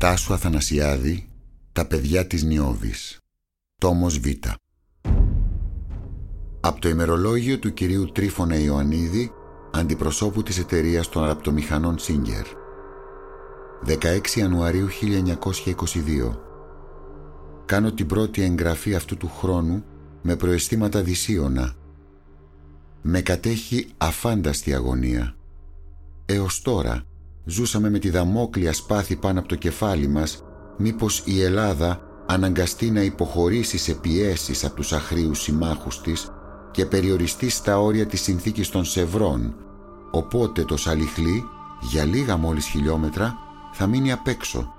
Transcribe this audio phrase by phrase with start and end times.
[0.00, 1.28] Τάσου Αθανασιάδη
[1.72, 3.18] «Τα παιδιά της Νιώβης»
[3.80, 4.26] Τόμος Β
[6.60, 9.32] Από το ημερολόγιο του κυρίου Τρίφωνα Ιωαννίδη
[9.72, 12.46] αντιπροσώπου της εταιρείας των αραπτομηχανών Σίγκερ
[13.86, 16.38] 16 Ιανουαρίου 1922
[17.66, 19.84] Κάνω την πρώτη εγγραφή αυτού του χρόνου
[20.22, 21.74] με προαισθήματα δυσίωνα.
[23.02, 25.34] Με κατέχει αφάνταστη αγωνία.
[26.26, 27.04] Έως τώρα
[27.50, 30.42] ζούσαμε με τη δαμόκλια σπάθη πάνω από το κεφάλι μας
[30.76, 36.30] μήπως η Ελλάδα αναγκαστεί να υποχωρήσει σε πιέσεις από τους αχρίους συμμάχους της
[36.70, 39.54] και περιοριστεί στα όρια της συνθήκης των Σευρών
[40.10, 41.44] οπότε το Σαλιχλή
[41.80, 43.36] για λίγα μόλις χιλιόμετρα
[43.72, 44.74] θα μείνει απ' έξω.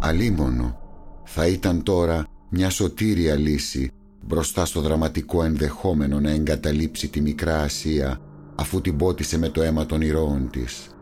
[0.00, 0.78] Αλίμονο
[1.24, 3.90] θα ήταν τώρα μια σωτήρια λύση
[4.26, 8.20] μπροστά στο δραματικό ενδεχόμενο να εγκαταλείψει τη Μικρά Ασία
[8.54, 10.95] αφού την πότισε με το αίμα των ηρώων της.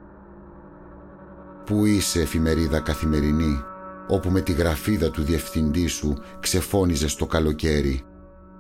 [1.67, 3.63] Πού είσαι εφημερίδα καθημερινή
[4.09, 8.03] όπου με τη γραφίδα του διευθυντή σου ξεφώνιζες στο καλοκαίρι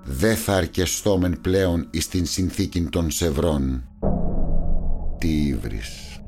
[0.04, 3.88] «Δε θα αρκεστόμεν πλέον εις την συνθήκη των Σευρών».
[5.18, 6.20] Τι ύβρις.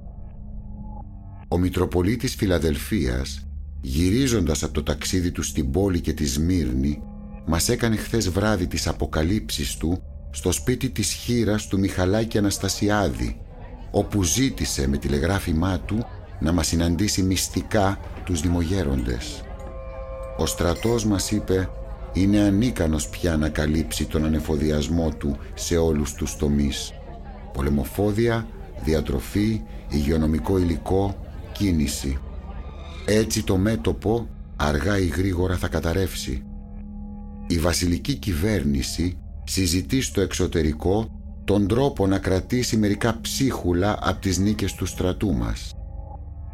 [1.49, 3.47] Ο Μητροπολίτης Φιλαδελφίας
[3.81, 7.03] γυρίζοντας από το ταξίδι του στην πόλη και τη Σμύρνη
[7.47, 13.41] μας έκανε χθες βράδυ τις αποκαλύψεις του στο σπίτι της χείρας του Μιχαλάκη Αναστασιάδη
[13.91, 16.07] όπου ζήτησε με τηλεγράφημά του
[16.41, 19.42] να μας συναντήσει μυστικά τους δημογέροντες.
[20.37, 21.69] Ο στρατός μας είπε
[22.12, 26.93] είναι ανίκανος πια να καλύψει τον ανεφοδιασμό του σε όλους τους τομείς.
[27.53, 28.47] Πολεμοφόδια,
[28.84, 31.17] διατροφή, υγειονομικό υλικό,
[31.53, 32.19] κίνηση.
[33.05, 36.43] Έτσι το μέτωπο αργά ή γρήγορα θα καταρρεύσει.
[37.47, 41.11] Η βασιλική κυβέρνηση συζητεί στο εξωτερικό
[41.45, 45.76] τον τρόπο να κρατήσει μερικά ψίχουλα από τις νίκες του στρατού μας.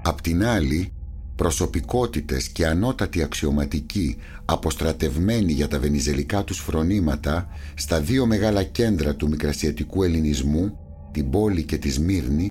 [0.03, 0.92] Απ' την άλλη,
[1.36, 9.29] προσωπικότητες και ανώτατοι αξιωματικοί αποστρατευμένοι για τα βενιζελικά τους φρονήματα στα δύο μεγάλα κέντρα του
[9.29, 10.79] μικρασιατικού ελληνισμού,
[11.13, 12.51] την πόλη και τη Σμύρνη,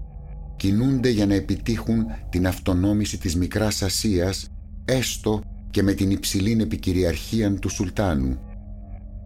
[0.55, 4.47] κινούνται για να επιτύχουν την αυτονόμηση της Μικράς Ασίας
[4.85, 5.41] έστω
[5.71, 8.39] και με την υψηλή επικυριαρχία του Σουλτάνου.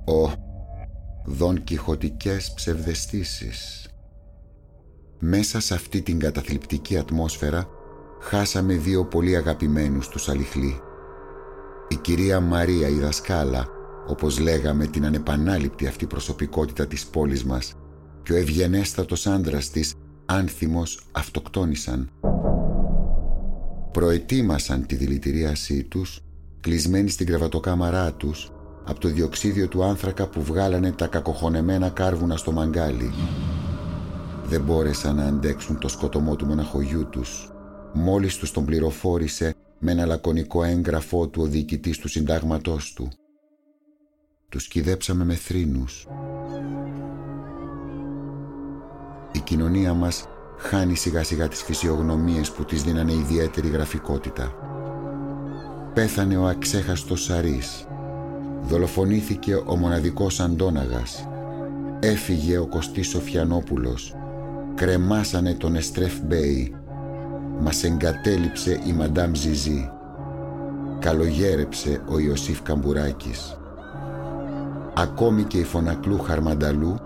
[0.05, 0.31] Ο
[1.25, 3.87] δον κιχωτικές ψευδεστήσεις.
[5.19, 7.67] Μέσα σε αυτή την καταθλιπτική ατμόσφαιρα
[8.25, 10.81] χάσαμε δύο πολύ αγαπημένους τους Αλιχλή.
[11.87, 13.67] Η κυρία Μαρία η δασκάλα,
[14.07, 17.73] όπως λέγαμε την ανεπανάληπτη αυτή προσωπικότητα της πόλης μας
[18.23, 19.93] και ο ευγενέστατος άντρας της
[20.25, 22.09] άνθιμος αυτοκτόνησαν.
[23.91, 26.19] Προετοίμασαν τη δηλητηρίασή τους,
[26.59, 28.51] κλεισμένοι στην κρεβατοκάμαρά τους,
[28.85, 33.11] από το διοξίδιο του άνθρακα που βγάλανε τα κακοχωνεμένα κάρβουνα στο μαγκάλι.
[34.45, 37.49] Δεν μπόρεσαν να αντέξουν το σκοτωμό του μοναχογιού τους.
[37.97, 43.09] Μόλις τους τον πληροφόρησε με ένα λακωνικό έγγραφό του ο διοικητής του συντάγματός του.
[44.49, 46.07] Τους κυδέψαμε με θρήνους
[49.35, 54.53] η κοινωνία μας χάνει σιγά σιγά τις φυσιογνωμίες που της δίνανε ιδιαίτερη γραφικότητα.
[55.93, 57.87] Πέθανε ο αξέχαστος Σαρής.
[58.61, 61.27] Δολοφονήθηκε ο μοναδικός Αντώναγας.
[61.99, 64.15] Έφυγε ο Κωστής Σοφιανόπουλος.
[64.75, 66.75] Κρεμάσανε τον Εστρέφ Μπέι.
[67.59, 69.89] Μας εγκατέλειψε η Μαντάμ Ζιζή.
[70.99, 73.57] Καλογέρεψε ο Ιωσήφ Καμπουράκης.
[74.95, 76.99] Ακόμη και η Φωνακλού Χαρμανταλού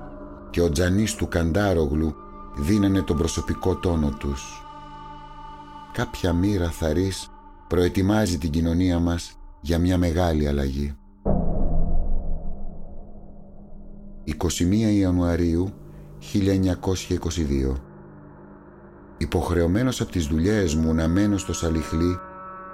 [0.50, 2.16] και ο Τζανής του Καντάρογλου
[2.58, 4.66] δίνανε τον προσωπικό τόνο τους.
[5.94, 7.30] Κάποια μοίρα θαρής
[7.68, 10.96] προετοιμάζει την κοινωνία μας για μια μεγάλη αλλαγή.
[14.26, 15.70] 21 Ιανουαρίου
[16.34, 17.89] 1922
[19.22, 22.20] Υποχρεωμένος από τις δουλειές μου να μένω στο Σαλιχλή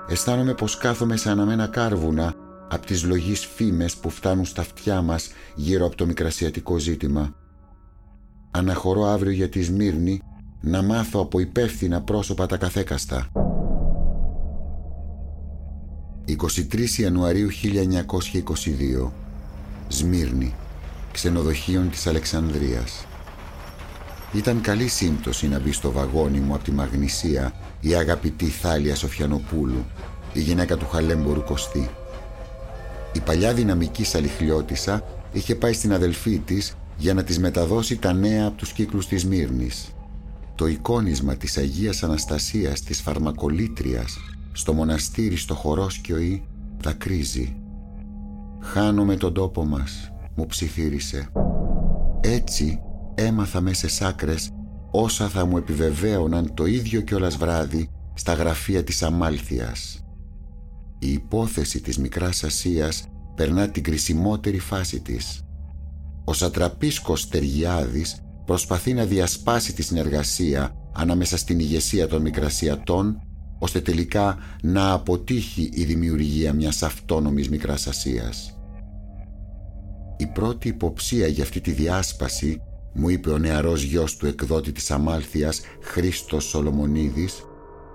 [0.08, 2.34] αισθάνομαι πως κάθομαι σαν αναμένα κάρβουνα
[2.70, 7.36] από τις λογείς φήμες που φτάνουν στα αυτιά μας γύρω από το μικρασιατικό ζήτημα.
[8.52, 10.22] Αναχωρώ αύριο για τη Σμύρνη
[10.62, 13.30] να μάθω από υπεύθυνα πρόσωπα τα καθέκαστα.
[16.28, 17.50] 23 Ιανουαρίου
[19.06, 19.12] 1922
[19.88, 20.56] Σμύρνη.
[21.12, 23.06] Ξενοδοχείων της Αλεξανδρίας
[24.36, 29.86] Ήταν καλή σύμπτωση να μπει στο βαγόνι μου από τη Μαγνησία η αγαπητή Θάλια Σοφιανοπούλου
[30.34, 31.90] η γυναίκα του χαλέμπορου Κωστή.
[33.14, 38.46] Η παλιά δυναμική σαλιχλιώτησα είχε πάει στην αδελφή της για να τις μεταδώσει τα νέα
[38.48, 39.88] από τους κύκλους της Μύρνης.
[40.56, 44.18] Το εικόνισμα της Αγίας Αναστασίας της Φαρμακολήτριας
[44.52, 46.44] στο μοναστήρι στο Χορόσκιοη
[46.82, 47.56] δακρύζει.
[48.62, 51.30] «Χάνομαι τον τόπο μας», μου ψιθύρισε.
[52.22, 52.80] Έτσι
[53.16, 54.50] έμαθα μέσα σε σάκρες
[54.92, 60.06] όσα θα μου επιβεβαίωναν το ίδιο κιόλας βράδυ στα γραφεία της Αμάλθειας.
[61.00, 65.44] Η υπόθεση της Μικράς Ασίας περνά την κρισιμότερη φάση της.
[66.24, 73.20] Ο Σατραπίσκος Τεργιάδης προσπαθεί να διασπάσει τη συνεργασία ανάμεσα στην ηγεσία των Μικρασιατών
[73.60, 78.60] ώστε τελικά να αποτύχει η δημιουργία μιας αυτόνομης Μικράς Ασίας.
[80.18, 82.62] Η πρώτη υποψία για αυτή τη διάσπαση
[82.98, 87.46] μου είπε ο νεαρός γιος του εκδότη της Αμάλθειας Χρήστος Σολομονίδης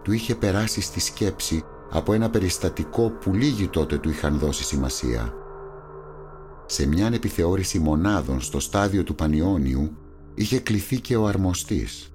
[0.03, 5.35] του είχε περάσει στη σκέψη από ένα περιστατικό που λίγοι τότε του είχαν δώσει σημασία.
[6.67, 9.97] Σε μια επιθεώρηση μονάδων στο στάδιο του Πανιόνιου
[10.35, 12.13] είχε κληθεί και ο αρμοστής.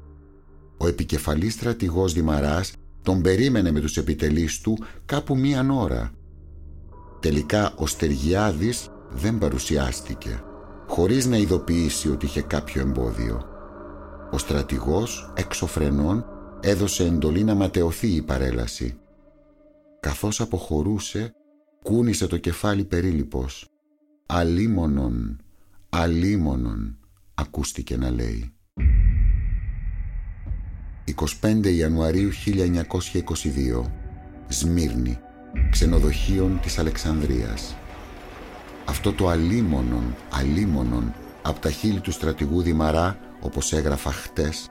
[0.78, 6.12] Ο επικεφαλής στρατηγός Δημαράς τον περίμενε με τους επιτελείς του κάπου μίαν ώρα.
[7.20, 10.44] Τελικά ο Στεργιάδης δεν παρουσιάστηκε,
[10.96, 13.44] χωρίς να ειδοποιήσει ότι είχε κάποιο εμπόδιο.
[14.32, 16.26] Ο στρατηγός, έξω φρενών,
[16.62, 18.98] έδωσε εντολή να ματαιωθεί η παρέλαση.
[20.00, 21.34] Καθώς αποχωρούσε,
[21.84, 23.68] κούνησε το κεφάλι περίλυπος.
[24.26, 25.42] «Αλίμονον,
[25.90, 26.98] αλίμονον»,
[27.36, 28.54] ακούστηκε να λέει.
[31.42, 33.92] 25 Ιανουαρίου 1922
[34.48, 35.20] Σμύρνη
[35.70, 37.76] Ξενοδοχείων της Αλεξανδρίας
[38.86, 44.70] Αυτό το αλίμονον, αλίμονον από τα χείλη του στρατηγού Δημαρά όπως έγραφα χτες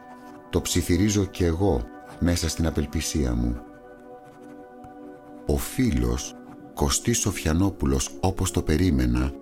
[0.51, 1.83] το ψιθυρίζω κι εγώ
[2.21, 3.57] μέσα στην απελπισία μου.
[5.47, 6.35] Ο φίλος
[6.75, 9.33] Κωστής Σοφιανόπουλος όπως το περίμενα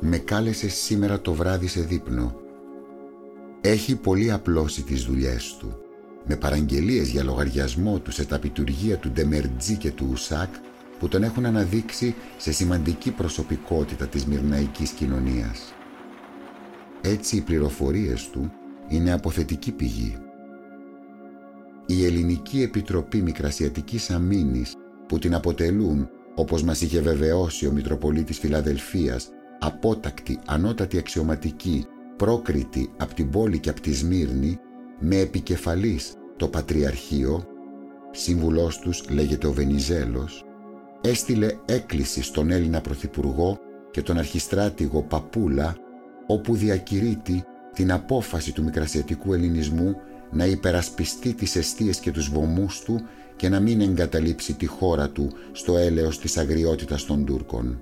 [0.00, 2.34] με κάλεσε σήμερα το βράδυ σε δείπνο.
[3.60, 5.78] Έχει πολύ απλώσει τις δουλειές του
[6.24, 10.54] με παραγγελίες για λογαριασμό του σε τα πιτουργία του Ντεμερτζή και του Ουσάκ
[11.04, 15.74] που τον έχουν αναδείξει σε σημαντική προσωπικότητα της μυρναϊκής κοινωνίας.
[17.00, 18.52] Έτσι οι πληροφορίες του
[18.88, 20.16] είναι αποθετική πηγή.
[21.86, 24.74] Η Ελληνική Επιτροπή Μικρασιατικής Αμήνης
[25.08, 29.28] που την αποτελούν, όπως μας είχε βεβαιώσει ο Μητροπολίτης Φιλαδελφίας,
[29.58, 31.86] απότακτη, ανώτατη αξιωματική,
[32.16, 34.58] πρόκριτη από την πόλη και από τη Σμύρνη,
[35.00, 37.44] με επικεφαλής το Πατριαρχείο,
[38.10, 40.44] σύμβουλός τους λέγεται ο Βενιζέλος,
[41.04, 43.58] έστειλε έκκληση στον Έλληνα Πρωθυπουργό
[43.90, 45.76] και τον αρχιστράτηγο Παπούλα,
[46.26, 49.96] όπου διακηρύττει την απόφαση του μικρασιατικού ελληνισμού
[50.30, 53.00] να υπερασπιστεί τις αιστείες και τους βωμούς του
[53.36, 57.80] και να μην εγκαταλείψει τη χώρα του στο έλεος της αγριότητας των Τούρκων.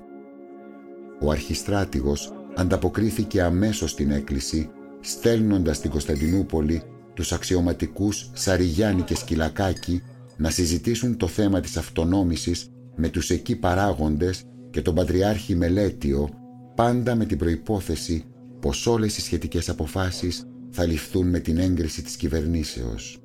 [1.21, 4.71] Ο αρχιστράτηγος ανταποκρίθηκε αμέσως στην έκκληση,
[5.01, 6.83] στέλνοντας στην Κωνσταντινούπολη
[7.15, 10.03] τους αξιωματικούς Σαριγιάννη και Σκυλακάκη
[10.37, 16.29] να συζητήσουν το θέμα της αυτονόμησης με τους εκεί παράγοντες και τον Πατριάρχη Μελέτιο,
[16.75, 18.25] πάντα με την προϋπόθεση
[18.61, 23.19] πως όλες οι σχετικές αποφάσεις θα ληφθούν με την έγκριση της κυβερνήσεως.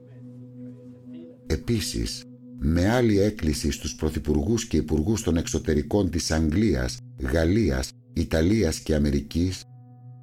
[1.47, 2.23] Επίσης,
[2.59, 6.97] με άλλη έκκληση στους πρωθυπουργούς και υπουργούς των εξωτερικών της Αγγλίας,
[7.31, 9.63] Γαλλίας, Ιταλίας και Αμερικής,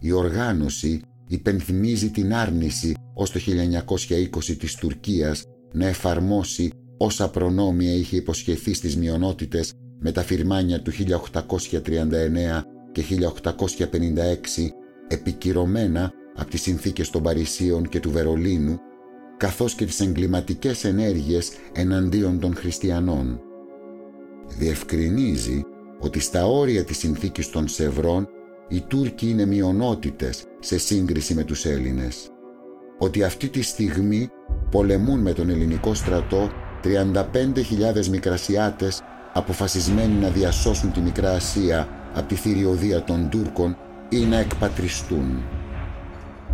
[0.00, 8.16] η οργάνωση υπενθυμίζει την άρνηση ως το 1920 της Τουρκίας να εφαρμόσει όσα προνόμια είχε
[8.16, 12.62] υποσχεθεί στις μειονότητες με τα φυρμάνια του 1839
[12.92, 14.68] και 1856
[15.08, 18.78] επικυρωμένα από τις συνθήκες των Παρισίων και του Βερολίνου
[19.36, 23.40] καθώς και τις εγκληματικές ενέργειες εναντίον των χριστιανών.
[24.58, 25.62] Διευκρινίζει
[26.00, 28.28] ότι στα όρια της συνθήκης των Σευρών
[28.68, 32.28] οι Τούρκοι είναι μειονότητες σε σύγκριση με τους Έλληνες.
[32.98, 34.28] Ότι αυτή τη στιγμή
[34.70, 36.50] πολεμούν με τον ελληνικό στρατό
[36.84, 43.76] 35.000 μικρασιάτες αποφασισμένοι να διασώσουν τη Μικρά Ασία από τη θηριωδία των Τούρκων
[44.08, 45.42] ή να εκπατριστούν.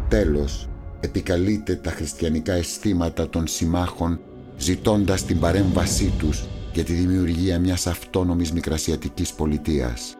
[0.08, 0.68] Τέλος,
[1.00, 4.20] επικαλείται τα χριστιανικά αισθήματα των συμμάχων
[4.56, 10.16] ζητώντας την παρέμβασή τους για τη δημιουργία μιας αυτόνομης μικρασιατικής πολιτείας.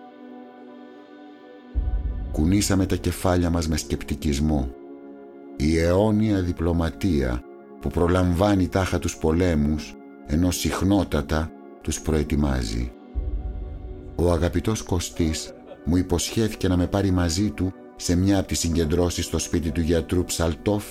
[2.33, 4.71] Κουνήσαμε τα κεφάλια μας με σκεπτικισμό.
[5.57, 7.43] Η αιώνια διπλωματία
[7.81, 9.95] που προλαμβάνει τάχα τους πολέμους
[10.31, 11.51] ενώ συχνότατα
[11.83, 12.93] τους προετοιμάζει.
[14.17, 15.53] Ο αγαπητός Κωστής
[15.85, 19.81] μου υποσχέθηκε να με πάρει μαζί του σε μια από τις συγκεντρώσεις στο σπίτι του
[19.81, 20.85] γιατρού Ψαλτόφ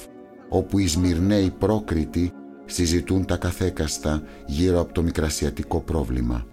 [0.50, 2.32] όπου οι Σμυρναίοι πρόκριτοι
[2.66, 6.46] συζητούν τα καθέκαστα γύρω από το μικρασιατικό πρόβλημα.